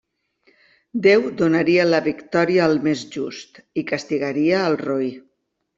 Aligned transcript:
Déu 1.07 1.25
donaria 1.41 1.85
la 1.91 2.01
victòria 2.07 2.65
al 2.69 2.75
més 2.89 3.07
just 3.19 3.65
i 3.83 3.87
castigaria 3.95 4.69
al 4.71 4.85
roí. 4.87 5.17